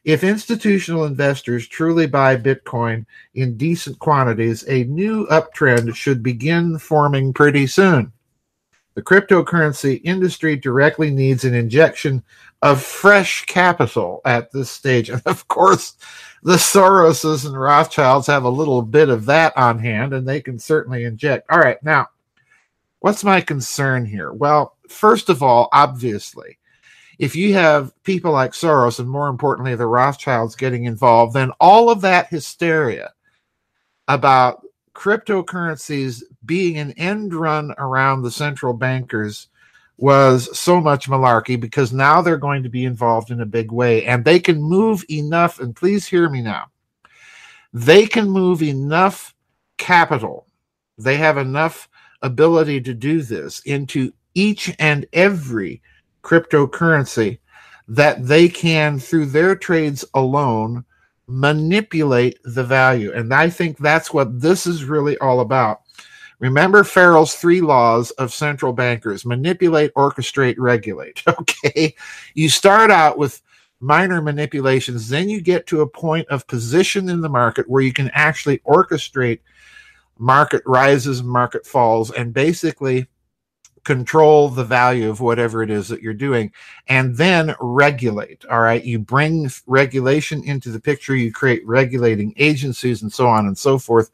If 0.06 0.24
institutional 0.24 1.06
investors 1.06 1.68
truly 1.68 2.06
buy 2.06 2.38
Bitcoin 2.38 3.06
in 3.34 3.58
decent 3.58 3.98
quantities, 3.98 4.64
a 4.68 4.84
new 4.84 5.26
uptrend 5.28 5.96
should 5.96 6.22
begin 6.22 6.78
forming 6.78 7.34
pretty 7.34 7.66
soon. 7.66 8.12
The 8.94 9.02
cryptocurrency 9.02 10.00
industry 10.04 10.56
directly 10.56 11.10
needs 11.10 11.44
an 11.44 11.54
injection 11.54 12.24
of 12.62 12.82
fresh 12.82 13.46
capital 13.46 14.22
at 14.26 14.52
this 14.52 14.70
stage. 14.70 15.10
And 15.14 15.22
of 15.26 15.48
course, 15.48 15.96
the 16.44 16.58
Soroses 16.58 17.46
and 17.46 17.60
Rothschilds 17.60 18.28
have 18.28 18.44
a 18.44 18.50
little 18.50 18.84
bit 18.84 19.10
of 19.10 19.26
that 19.26 19.58
on 19.58 19.80
hand, 19.80 20.14
and 20.14 20.28
they 20.28 20.40
can 20.40 20.60
certainly 20.60 21.04
inject. 21.04 21.50
All 21.50 21.60
right, 21.60 21.82
now, 21.84 22.08
what's 23.00 23.24
my 23.24 23.42
concern 23.42 24.06
here? 24.06 24.32
Well, 24.32 24.75
first 24.90 25.30
of 25.30 25.44
all, 25.44 25.70
obviously, 25.72 26.58
if 27.20 27.36
you 27.36 27.54
have 27.54 27.92
people 28.04 28.32
like 28.32 28.52
Soros 28.52 29.00
and 29.00 29.10
more 29.10 29.30
importantly 29.30 29.76
the 29.76 29.88
Rothschilds 29.88 30.56
getting 30.56 30.86
involved, 30.86 31.34
then 31.34 31.52
all 31.60 31.90
of 31.90 32.02
that 32.02 32.28
hysteria 32.28 33.14
about 34.08 34.66
cryptocurrencies 34.94 36.24
being 36.46 36.78
an 36.78 36.92
end 36.94 37.34
run 37.34 37.74
around 37.78 38.22
the 38.22 38.32
central 38.32 38.74
bankers 38.74 39.48
was 39.98 40.58
so 40.58 40.82
much 40.82 41.08
malarkey 41.08 41.60
because 41.60 41.94
now 41.94 42.22
they're 42.22 42.38
going 42.38 42.64
to 42.64 42.70
be 42.70 42.86
involved 42.86 43.32
in 43.32 43.42
a 43.42 43.46
big 43.46 43.72
way 43.72 44.06
and 44.06 44.26
they 44.26 44.40
can 44.40 44.62
move 44.62 45.06
enough 45.10 45.60
and 45.60 45.76
please 45.76 46.06
hear 46.06 46.30
me 46.30 46.42
now 46.42 46.66
they 47.74 48.06
can 48.06 48.30
move 48.30 48.62
enough 48.62 49.34
capital 49.78 50.48
they 50.98 51.16
have 51.16 51.38
enough 51.38 51.88
ability 52.22 52.82
to 52.82 52.94
do 52.94 53.22
this 53.22 53.62
into 53.62 54.12
each 54.36 54.74
and 54.78 55.08
every 55.14 55.82
cryptocurrency 56.24 57.40
that 57.88 58.26
they 58.26 58.48
can, 58.48 59.00
through 59.00 59.28
their 59.28 59.56
trades 59.56 60.06
alone, 60.14 60.86
manipulate 61.28 62.40
the 62.44 62.64
value. 62.64 63.12
And 63.14 63.34
I 63.34 63.50
think 63.50 63.78
that's 63.78 64.14
what 64.14 64.40
this 64.40 64.68
is 64.68 64.84
really 64.84 65.18
all 65.18 65.40
about. 65.40 65.82
Remember 66.40 66.84
Farrell's 66.84 67.36
three 67.36 67.62
laws 67.62 68.12
of 68.12 68.34
central 68.34 68.74
bankers 68.74 69.26
manipulate, 69.26 69.94
orchestrate, 69.94 70.56
regulate. 70.58 71.24
Okay. 71.40 71.96
You 72.34 72.50
start 72.50 72.92
out 72.92 73.18
with 73.18 73.42
minor 73.80 74.22
manipulations, 74.22 75.10
then 75.10 75.30
you 75.30 75.42
get 75.42 75.68
to 75.68 75.82
a 75.82 75.88
point 75.88 76.28
of 76.30 76.48
position 76.48 77.10
in 77.10 77.22
the 77.22 77.30
market 77.30 77.70
where 77.70 77.82
you 77.82 77.94
can 77.94 78.10
actually 78.14 78.60
orchestrate 78.60 79.40
market 80.18 80.62
rises, 80.66 81.24
market 81.24 81.66
falls, 81.66 82.12
and 82.12 82.34
basically 82.34 83.08
control 83.86 84.50
the 84.50 84.64
value 84.64 85.10
of 85.10 85.22
whatever 85.22 85.64
it 85.64 85.70
is 85.70 85.88
that 85.88 86.02
you're 86.02 86.14
doing 86.14 86.52
and 86.88 87.16
then 87.16 87.56
regulate 87.62 88.44
all 88.52 88.60
right? 88.62 88.84
You 88.84 89.00
bring 89.00 89.50
regulation 89.68 90.44
into 90.44 90.70
the 90.72 90.80
picture 90.80 91.16
you 91.16 91.32
create 91.32 91.66
regulating 91.66 92.34
agencies 92.38 93.02
and 93.02 93.14
so 93.14 93.28
on 93.28 93.46
and 93.46 93.58
so 93.58 93.78
forth 93.78 94.12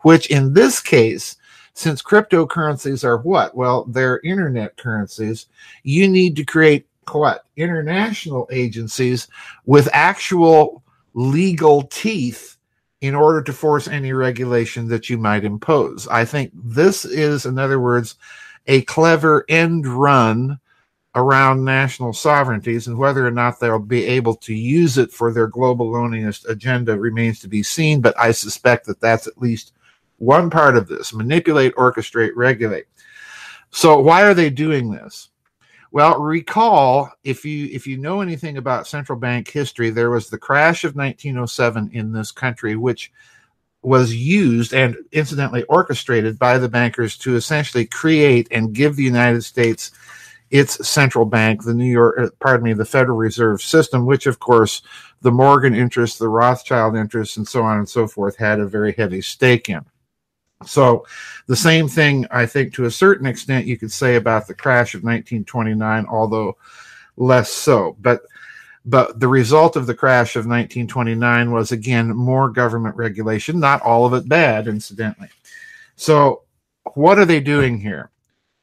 which 0.00 0.26
in 0.28 0.54
this 0.54 0.80
case 0.80 1.36
since 1.74 2.02
cryptocurrencies 2.02 3.04
are 3.04 3.18
what? 3.18 3.54
Well 3.54 3.84
they're 3.84 4.20
internet 4.24 4.76
currencies. 4.76 5.46
You 5.84 6.08
need 6.08 6.34
to 6.36 6.44
create 6.44 6.86
what? 7.12 7.44
International 7.56 8.48
agencies 8.50 9.28
with 9.66 9.88
actual 9.92 10.82
legal 11.14 11.82
teeth 11.82 12.56
in 13.00 13.14
order 13.14 13.42
to 13.42 13.52
force 13.52 13.88
any 13.88 14.12
regulation 14.12 14.88
that 14.88 15.08
you 15.08 15.16
might 15.16 15.44
impose. 15.44 16.06
I 16.08 16.24
think 16.24 16.52
this 16.54 17.04
is 17.04 17.46
in 17.46 17.58
other 17.58 17.80
words 17.80 18.16
a 18.66 18.82
clever 18.82 19.44
end 19.48 19.86
run 19.86 20.58
around 21.14 21.64
national 21.64 22.12
sovereignties, 22.12 22.86
and 22.86 22.96
whether 22.96 23.26
or 23.26 23.30
not 23.30 23.58
they'll 23.58 23.78
be 23.78 24.04
able 24.04 24.34
to 24.34 24.54
use 24.54 24.96
it 24.96 25.12
for 25.12 25.32
their 25.32 25.48
global 25.48 25.90
loneliness 25.90 26.44
agenda 26.44 26.98
remains 26.98 27.40
to 27.40 27.48
be 27.48 27.62
seen. 27.62 28.00
But 28.00 28.18
I 28.18 28.30
suspect 28.30 28.86
that 28.86 29.00
that's 29.00 29.26
at 29.26 29.38
least 29.38 29.72
one 30.18 30.50
part 30.50 30.76
of 30.76 30.86
this 30.86 31.12
manipulate, 31.12 31.74
orchestrate, 31.74 32.32
regulate. 32.36 32.84
So, 33.70 33.98
why 33.98 34.22
are 34.22 34.34
they 34.34 34.50
doing 34.50 34.90
this? 34.90 35.30
Well, 35.92 36.20
recall 36.20 37.10
if 37.24 37.44
you 37.44 37.68
if 37.72 37.86
you 37.86 37.96
know 37.96 38.20
anything 38.20 38.56
about 38.56 38.86
central 38.86 39.18
bank 39.18 39.48
history, 39.48 39.90
there 39.90 40.10
was 40.10 40.30
the 40.30 40.38
crash 40.38 40.84
of 40.84 40.94
1907 40.94 41.90
in 41.92 42.12
this 42.12 42.30
country, 42.30 42.76
which 42.76 43.10
was 43.82 44.14
used 44.14 44.74
and 44.74 44.96
incidentally 45.12 45.62
orchestrated 45.64 46.38
by 46.38 46.58
the 46.58 46.68
bankers 46.68 47.16
to 47.16 47.36
essentially 47.36 47.86
create 47.86 48.46
and 48.50 48.74
give 48.74 48.96
the 48.96 49.02
United 49.02 49.42
States 49.42 49.90
its 50.50 50.86
central 50.86 51.24
bank, 51.24 51.62
the 51.62 51.72
New 51.72 51.90
York, 51.90 52.18
uh, 52.18 52.28
pardon 52.40 52.64
me, 52.64 52.72
the 52.72 52.84
Federal 52.84 53.16
Reserve 53.16 53.62
System, 53.62 54.04
which 54.04 54.26
of 54.26 54.40
course 54.40 54.82
the 55.22 55.30
Morgan 55.30 55.74
interests, 55.74 56.18
the 56.18 56.28
Rothschild 56.28 56.96
interests, 56.96 57.36
and 57.36 57.46
so 57.46 57.62
on 57.62 57.78
and 57.78 57.88
so 57.88 58.08
forth 58.08 58.36
had 58.36 58.58
a 58.58 58.66
very 58.66 58.92
heavy 58.92 59.22
stake 59.22 59.68
in. 59.68 59.84
So, 60.66 61.06
the 61.46 61.56
same 61.56 61.88
thing, 61.88 62.26
I 62.30 62.44
think, 62.44 62.74
to 62.74 62.84
a 62.84 62.90
certain 62.90 63.26
extent, 63.26 63.66
you 63.66 63.78
could 63.78 63.92
say 63.92 64.16
about 64.16 64.46
the 64.46 64.54
crash 64.54 64.94
of 64.94 65.02
1929, 65.02 66.04
although 66.06 66.56
less 67.16 67.50
so. 67.50 67.96
But 68.00 68.22
but 68.84 69.20
the 69.20 69.28
result 69.28 69.76
of 69.76 69.86
the 69.86 69.94
crash 69.94 70.36
of 70.36 70.46
1929 70.46 71.52
was 71.52 71.72
again 71.72 72.08
more 72.08 72.48
government 72.48 72.96
regulation, 72.96 73.60
not 73.60 73.82
all 73.82 74.06
of 74.06 74.14
it 74.14 74.28
bad, 74.28 74.66
incidentally. 74.66 75.28
So, 75.96 76.42
what 76.94 77.18
are 77.18 77.26
they 77.26 77.40
doing 77.40 77.80
here? 77.80 78.10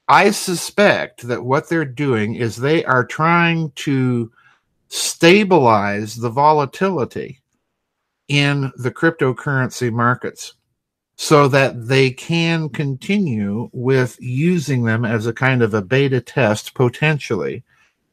I 0.08 0.32
suspect 0.32 1.28
that 1.28 1.44
what 1.44 1.70
they're 1.70 1.86
doing 1.86 2.36
is 2.36 2.56
they 2.56 2.84
are 2.86 3.06
trying 3.06 3.72
to 3.76 4.32
stabilize 4.88 6.16
the 6.16 6.30
volatility 6.30 7.42
in 8.28 8.72
the 8.78 8.92
cryptocurrency 8.92 9.92
markets 9.92 10.54
so 11.18 11.48
that 11.48 11.88
they 11.88 12.12
can 12.12 12.70
continue 12.70 13.70
with 13.74 14.18
using 14.22 14.84
them 14.84 15.04
as 15.04 15.26
a 15.26 15.34
kind 15.34 15.62
of 15.62 15.74
a 15.74 15.82
beta 15.82 16.22
test 16.22 16.74
potentially 16.74 17.64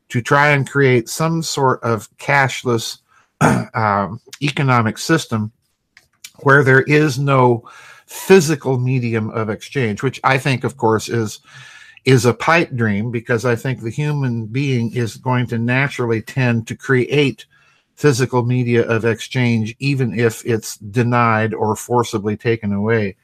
to 0.08 0.20
try 0.20 0.50
and 0.50 0.68
create 0.68 1.08
some 1.08 1.42
sort 1.42 1.82
of 1.82 2.14
cashless 2.18 2.98
um, 3.74 4.20
economic 4.42 4.98
system 4.98 5.52
where 6.40 6.62
there 6.62 6.82
is 6.82 7.18
no 7.18 7.68
physical 8.06 8.78
medium 8.78 9.30
of 9.30 9.48
exchange, 9.48 10.02
which 10.02 10.20
I 10.24 10.38
think, 10.38 10.64
of 10.64 10.76
course, 10.76 11.08
is 11.08 11.40
is 12.04 12.26
a 12.26 12.34
pipe 12.34 12.70
dream 12.74 13.10
because 13.10 13.46
I 13.46 13.56
think 13.56 13.80
the 13.80 13.90
human 13.90 14.44
being 14.44 14.94
is 14.94 15.16
going 15.16 15.46
to 15.46 15.58
naturally 15.58 16.20
tend 16.20 16.68
to 16.68 16.76
create 16.76 17.46
physical 17.94 18.44
media 18.44 18.86
of 18.86 19.06
exchange, 19.06 19.74
even 19.78 20.18
if 20.18 20.44
it's 20.44 20.76
denied 20.76 21.54
or 21.54 21.74
forcibly 21.74 22.36
taken 22.36 22.72
away 22.72 23.16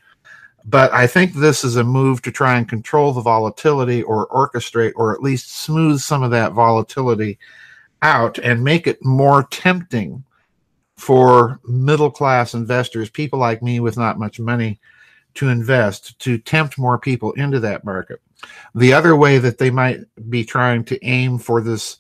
But 0.65 0.93
I 0.93 1.07
think 1.07 1.33
this 1.33 1.65
is 1.65 1.77
a 1.77 1.85
move 1.85 2.23
to 2.23 2.31
try 2.31 2.57
and 2.57 2.69
control 2.69 3.13
the 3.13 3.21
volatility 3.21 4.03
or 4.03 4.29
orchestrate 4.29 4.93
or 4.95 5.15
at 5.15 5.23
least 5.23 5.53
smooth 5.53 6.01
some 6.01 6.23
of 6.23 6.31
that 6.33 6.53
volatility 6.53 7.39
out 8.03 8.39
and 8.39 8.65
make 8.65 8.87
it 8.87 9.05
more 9.05 9.45
tempting 9.45 10.25
for 10.97 11.61
middle 11.65 12.11
class 12.11 12.53
investors, 12.53 13.09
people 13.09 13.39
like 13.39 13.63
me 13.63 13.81
with 13.81 13.97
not 13.97 14.19
much 14.19 14.39
money 14.39 14.79
to 15.35 15.49
invest, 15.49 16.19
to 16.19 16.37
tempt 16.37 16.79
more 16.79 16.99
people 16.99 17.33
into 17.33 17.61
that 17.61 17.85
market. 17.85 18.21
The 18.75 18.93
other 18.93 19.17
way 19.17 19.39
that 19.39 19.59
they 19.59 19.71
might 19.71 20.01
be 20.29 20.45
trying 20.45 20.85
to 20.85 21.05
aim 21.05 21.39
for 21.39 21.61
this 21.61 21.99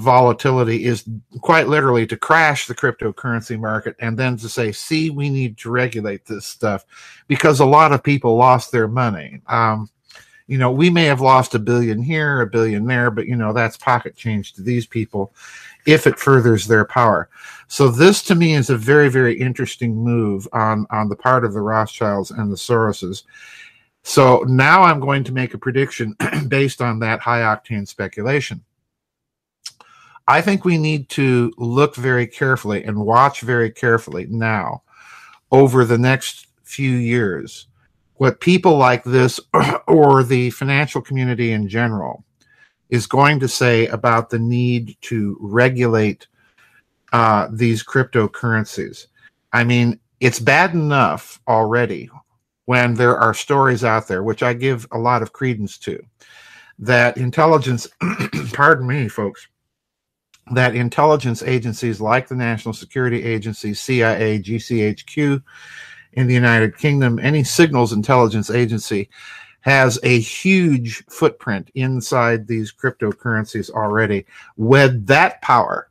volatility 0.00 0.84
is 0.84 1.08
quite 1.40 1.68
literally 1.68 2.06
to 2.06 2.16
crash 2.16 2.66
the 2.66 2.74
cryptocurrency 2.74 3.58
market 3.58 3.96
and 4.00 4.18
then 4.18 4.36
to 4.38 4.48
say, 4.48 4.72
see, 4.72 5.10
we 5.10 5.28
need 5.28 5.58
to 5.58 5.70
regulate 5.70 6.24
this 6.26 6.46
stuff 6.46 6.84
because 7.28 7.60
a 7.60 7.64
lot 7.66 7.92
of 7.92 8.02
people 8.02 8.36
lost 8.36 8.72
their 8.72 8.88
money. 8.88 9.40
Um, 9.46 9.90
you 10.46 10.58
know, 10.58 10.72
we 10.72 10.90
may 10.90 11.04
have 11.04 11.20
lost 11.20 11.54
a 11.54 11.60
billion 11.60 12.02
here, 12.02 12.40
a 12.40 12.46
billion 12.46 12.84
there, 12.84 13.10
but 13.10 13.26
you 13.26 13.36
know, 13.36 13.52
that's 13.52 13.76
pocket 13.76 14.16
change 14.16 14.52
to 14.54 14.62
these 14.62 14.84
people 14.84 15.32
if 15.86 16.06
it 16.08 16.18
furthers 16.18 16.66
their 16.66 16.84
power. 16.84 17.28
So 17.68 17.88
this 17.88 18.20
to 18.24 18.34
me 18.34 18.54
is 18.54 18.68
a 18.68 18.76
very, 18.76 19.08
very 19.08 19.38
interesting 19.38 19.94
move 19.94 20.48
on, 20.52 20.86
on 20.90 21.08
the 21.08 21.14
part 21.14 21.44
of 21.44 21.52
the 21.52 21.60
Rothschilds 21.60 22.32
and 22.32 22.50
the 22.50 22.56
Soroses. 22.56 23.22
So 24.02 24.44
now 24.48 24.82
I'm 24.82 24.98
going 24.98 25.22
to 25.24 25.32
make 25.32 25.54
a 25.54 25.58
prediction 25.58 26.16
based 26.48 26.82
on 26.82 26.98
that 26.98 27.20
high 27.20 27.42
octane 27.42 27.86
speculation. 27.86 28.64
I 30.30 30.40
think 30.40 30.64
we 30.64 30.78
need 30.78 31.08
to 31.08 31.52
look 31.58 31.96
very 31.96 32.24
carefully 32.24 32.84
and 32.84 33.04
watch 33.04 33.40
very 33.40 33.68
carefully 33.68 34.26
now 34.30 34.84
over 35.50 35.84
the 35.84 35.98
next 35.98 36.46
few 36.62 36.92
years 36.92 37.66
what 38.14 38.38
people 38.40 38.76
like 38.76 39.02
this 39.02 39.40
or 39.88 40.22
the 40.22 40.50
financial 40.50 41.02
community 41.02 41.50
in 41.50 41.66
general 41.66 42.24
is 42.90 43.08
going 43.08 43.40
to 43.40 43.48
say 43.48 43.88
about 43.88 44.30
the 44.30 44.38
need 44.38 44.96
to 45.00 45.36
regulate 45.40 46.28
uh, 47.12 47.48
these 47.50 47.82
cryptocurrencies. 47.82 49.06
I 49.52 49.64
mean, 49.64 49.98
it's 50.20 50.38
bad 50.38 50.74
enough 50.74 51.40
already 51.48 52.08
when 52.66 52.94
there 52.94 53.18
are 53.18 53.34
stories 53.34 53.82
out 53.82 54.06
there, 54.06 54.22
which 54.22 54.44
I 54.44 54.52
give 54.52 54.86
a 54.92 54.98
lot 54.98 55.22
of 55.22 55.32
credence 55.32 55.76
to, 55.78 56.00
that 56.78 57.16
intelligence, 57.16 57.88
pardon 58.52 58.86
me, 58.86 59.08
folks, 59.08 59.48
that 60.50 60.74
intelligence 60.74 61.42
agencies 61.42 62.00
like 62.00 62.28
the 62.28 62.34
National 62.34 62.74
Security 62.74 63.24
Agency, 63.24 63.74
CIA, 63.74 64.38
GCHQ 64.38 65.42
in 66.14 66.26
the 66.26 66.34
United 66.34 66.76
Kingdom, 66.76 67.18
any 67.18 67.44
signals 67.44 67.92
intelligence 67.92 68.50
agency 68.50 69.08
has 69.62 69.98
a 70.02 70.18
huge 70.18 71.04
footprint 71.06 71.70
inside 71.74 72.46
these 72.46 72.72
cryptocurrencies 72.72 73.70
already. 73.70 74.26
Wed 74.56 75.06
that 75.06 75.40
power 75.42 75.90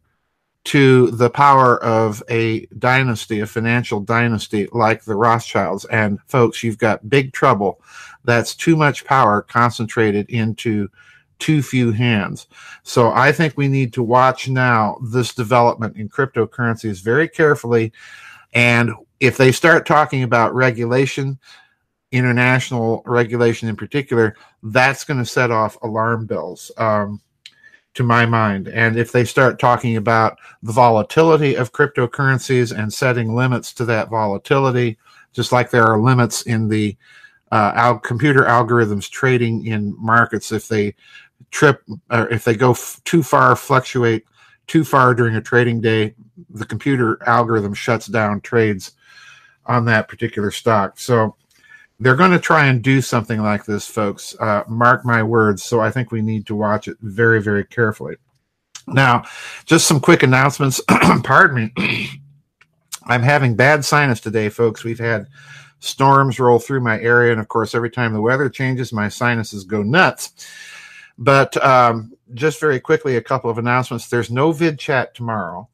to 0.66 1.12
the 1.12 1.30
power 1.30 1.82
of 1.84 2.22
a 2.30 2.66
dynasty, 2.78 3.40
a 3.40 3.46
financial 3.46 4.00
dynasty 4.00 4.68
like 4.72 5.04
the 5.04 5.16
Rothschilds. 5.16 5.86
And 5.86 6.20
folks, 6.28 6.64
you've 6.64 6.78
got 6.78 7.10
big 7.10 7.32
trouble. 7.34 7.82
That's 8.24 8.56
too 8.56 8.76
much 8.76 9.06
power 9.06 9.42
concentrated 9.42 10.30
into 10.30 10.90
too 11.40 11.62
few 11.64 11.92
hands. 11.92 12.48
So 12.84 13.10
I 13.12 13.32
think 13.32 13.56
we 13.56 13.68
need 13.68 13.94
to 13.94 14.04
watch 14.04 14.48
now 14.50 14.98
this 15.12 15.34
development 15.34 15.98
in 15.98 16.10
cryptocurrencies 16.10 17.02
very 17.02 17.28
carefully. 17.28 17.92
And 18.54 18.92
if 19.20 19.38
they 19.38 19.52
start 19.52 19.86
talking 19.86 20.24
about 20.24 20.54
regulation, 20.54 21.40
international 22.12 23.02
regulation 23.06 23.70
in 23.70 23.76
particular, 23.76 24.36
that's 24.64 25.04
going 25.04 25.20
to 25.20 25.26
set 25.26 25.52
off 25.52 25.82
alarm 25.82 26.26
bells, 26.26 26.72
um, 26.78 27.22
to 27.96 28.04
my 28.04 28.26
mind. 28.26 28.68
And 28.68 28.98
if 28.98 29.12
they 29.12 29.26
start 29.26 29.60
talking 29.60 29.98
about 29.98 30.38
the 30.64 30.72
volatility 30.72 31.56
of 31.56 31.74
cryptocurrencies 31.74 32.78
and 32.78 32.94
setting 32.94 33.36
limits 33.36 33.74
to 33.74 33.86
that 33.86 34.10
volatility, 34.10 34.98
just 35.34 35.52
like 35.52 35.70
there 35.70 35.86
are 35.86 36.00
limits 36.00 36.44
in 36.44 36.70
the 36.70 36.96
uh, 37.52 37.72
al- 37.76 38.00
computer 38.00 38.44
algorithms 38.44 39.10
trading 39.10 39.66
in 39.66 39.96
markets, 39.98 40.52
if 40.52 40.68
they 40.68 40.96
trip 41.52 41.84
or 42.10 42.30
if 42.30 42.44
they 42.44 42.56
go 42.56 42.72
f- 42.72 43.02
too 43.06 43.24
far, 43.24 43.56
fluctuate 43.56 44.26
too 44.68 44.84
far 44.84 45.14
during 45.16 45.36
a 45.36 45.42
trading 45.42 45.82
day, 45.82 46.14
the 46.50 46.66
computer 46.66 47.18
algorithm 47.28 47.74
shuts 47.74 48.06
down 48.08 48.40
trades 48.42 48.92
on 49.66 49.86
that 49.86 50.08
particular 50.08 50.52
stock. 50.52 51.00
So 51.00 51.36
they're 52.00 52.16
going 52.16 52.32
to 52.32 52.40
try 52.40 52.68
and 52.68 52.82
do 52.82 53.02
something 53.02 53.42
like 53.42 53.66
this, 53.66 53.88
folks. 53.88 54.36
Uh, 54.40 54.64
mark 54.68 55.04
my 55.06 55.22
words. 55.22 55.64
So 55.64 55.80
I 55.80 55.92
think 55.92 56.12
we 56.12 56.22
need 56.22 56.46
to 56.48 56.56
watch 56.56 56.88
it 56.88 56.98
very, 57.02 57.42
very 57.42 57.66
carefully. 57.66 58.16
Now, 58.88 59.26
just 59.66 59.88
some 59.88 60.00
quick 60.00 60.24
announcements. 60.24 60.82
Pardon 61.24 61.72
me. 61.76 62.10
I'm 63.06 63.24
having 63.24 63.56
bad 63.56 63.84
sinus 63.84 64.20
today, 64.20 64.50
folks. 64.50 64.84
We've 64.84 65.00
had 65.00 65.28
storms 65.80 66.40
roll 66.40 66.60
through 66.60 66.82
my 66.82 67.00
area. 67.00 67.32
And 67.32 67.42
of 67.42 67.48
course, 67.48 67.74
every 67.74 67.90
time 67.90 68.14
the 68.14 68.22
weather 68.22 68.50
changes, 68.50 68.94
my 68.94 69.10
sinuses 69.10 69.64
go 69.64 69.82
nuts. 69.82 70.48
But 71.20 71.64
um, 71.64 72.14
just 72.34 72.60
very 72.62 72.80
quickly, 72.80 73.18
a 73.18 73.22
couple 73.22 73.50
of 73.50 73.58
announcements. 73.58 74.08
There's 74.08 74.32
no 74.32 74.54
vid 74.54 74.80
chat 74.80 75.14
tomorrow. 75.14 75.68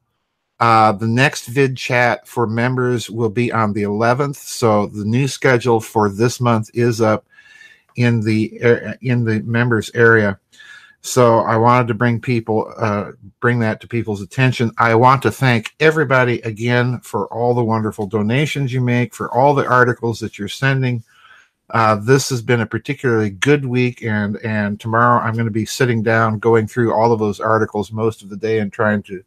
Uh, 0.60 0.92
the 0.94 1.08
next 1.08 1.46
vid 1.48 1.78
chat 1.78 2.28
for 2.28 2.48
members 2.48 3.10
will 3.10 3.30
be 3.30 3.52
on 3.52 3.74
the 3.74 3.84
11th. 3.84 4.38
So 4.38 4.88
the 4.88 5.06
new 5.06 5.28
schedule 5.28 5.80
for 5.80 6.10
this 6.10 6.42
month 6.42 6.72
is 6.74 7.00
up 7.00 7.28
in 7.96 8.22
the 8.22 8.98
in 9.02 9.24
the 9.24 9.42
members 9.44 9.92
area. 9.94 10.40
So 11.02 11.42
I 11.42 11.58
wanted 11.58 11.88
to 11.90 11.94
bring 11.94 12.20
people 12.20 12.74
uh, 12.78 13.12
bring 13.40 13.60
that 13.60 13.80
to 13.82 13.88
people's 13.88 14.24
attention. 14.24 14.72
I 14.80 14.96
want 14.96 15.22
to 15.22 15.32
thank 15.32 15.76
everybody 15.80 16.42
again 16.42 17.00
for 17.02 17.28
all 17.28 17.54
the 17.54 17.64
wonderful 17.64 18.08
donations 18.08 18.74
you 18.74 18.82
make, 18.82 19.14
for 19.14 19.32
all 19.32 19.54
the 19.54 19.68
articles 19.68 20.20
that 20.22 20.40
you're 20.40 20.48
sending. 20.48 21.04
Uh, 21.72 21.96
this 21.96 22.30
has 22.30 22.42
been 22.42 22.62
a 22.62 22.66
particularly 22.66 23.32
good 23.32 23.66
week, 23.66 24.04
and 24.04 24.38
and 24.38 24.80
tomorrow 24.80 25.20
I'm 25.20 25.34
going 25.34 25.46
to 25.46 25.52
be 25.52 25.66
sitting 25.66 26.04
down, 26.04 26.40
going 26.40 26.68
through 26.68 26.94
all 26.94 27.12
of 27.12 27.20
those 27.20 27.40
articles 27.40 27.92
most 27.92 28.22
of 28.22 28.30
the 28.30 28.38
day, 28.38 28.60
and 28.60 28.72
trying 28.72 29.02
to 29.04 29.24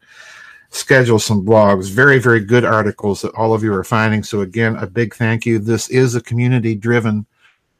schedule 0.70 1.18
some 1.18 1.44
blogs. 1.44 1.90
Very 1.90 2.18
very 2.18 2.40
good 2.40 2.64
articles 2.64 3.22
that 3.22 3.35
all 3.35 3.55
of 3.55 3.64
you 3.64 3.74
are 3.74 3.85
finding. 3.85 4.22
So 4.22 4.42
again, 4.42 4.77
a 4.77 4.87
big 4.87 5.14
thank 5.14 5.46
you. 5.46 5.59
This 5.59 5.90
is 5.90 6.14
a 6.14 6.20
community 6.20 6.77
driven 6.77 7.27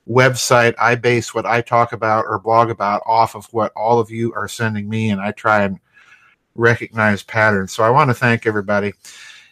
website. 0.09 0.75
I 0.81 0.97
base 0.97 1.35
what 1.35 1.47
I 1.47 1.61
talk 1.61 1.93
about 1.93 2.25
or 2.27 2.41
blog 2.41 2.71
about 2.71 3.03
off 3.07 3.37
of 3.37 3.47
what 3.53 3.73
all 3.77 4.01
of 4.01 4.11
you 4.11 4.33
are 4.35 4.49
sending 4.49 4.89
me, 4.89 5.11
and 5.11 5.21
I 5.21 5.33
try 5.33 5.63
and 5.63 5.79
recognize 6.57 7.23
patterns. 7.23 7.73
So 7.73 7.85
I 7.85 7.91
want 7.91 8.11
to 8.11 8.15
thank 8.15 8.45
everybody, 8.45 8.93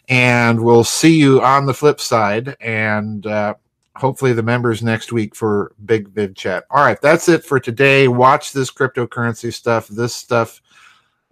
and 0.09 0.61
we'll 0.61 0.83
see 0.83 1.15
you 1.15 1.41
on 1.41 1.65
the 1.65 1.73
flip 1.73 2.01
side. 2.01 2.57
And 2.59 3.25
uh, 3.25 3.53
hopefully 3.99 4.33
the 4.33 4.43
members 4.43 4.83
next 4.83 5.11
week 5.11 5.35
for 5.35 5.73
big 5.85 6.09
vid 6.09 6.35
chat. 6.35 6.65
All 6.69 6.83
right, 6.83 6.99
that's 7.01 7.29
it 7.29 7.43
for 7.43 7.59
today. 7.59 8.07
Watch 8.07 8.53
this 8.53 8.71
cryptocurrency 8.71 9.53
stuff. 9.53 9.87
This 9.87 10.15
stuff 10.15 10.61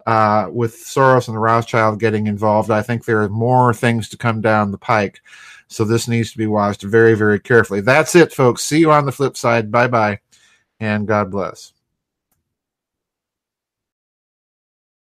uh, 0.06 0.48
with 0.50 0.74
Soros 0.76 1.28
and 1.28 1.36
the 1.36 1.40
Rothschild 1.40 2.00
getting 2.00 2.26
involved. 2.26 2.70
I 2.70 2.82
think 2.82 3.04
there 3.04 3.22
are 3.22 3.28
more 3.28 3.74
things 3.74 4.08
to 4.10 4.16
come 4.16 4.40
down 4.40 4.70
the 4.70 4.78
pike. 4.78 5.20
So 5.68 5.84
this 5.84 6.06
needs 6.06 6.30
to 6.30 6.38
be 6.38 6.46
watched 6.46 6.82
very, 6.82 7.14
very 7.14 7.40
carefully. 7.40 7.80
That's 7.80 8.14
it, 8.14 8.32
folks. 8.32 8.62
See 8.62 8.78
you 8.78 8.92
on 8.92 9.04
the 9.04 9.12
flip 9.12 9.36
side. 9.36 9.70
Bye 9.72 9.88
bye, 9.88 10.20
and 10.78 11.08
God 11.08 11.30
bless. 11.30 11.72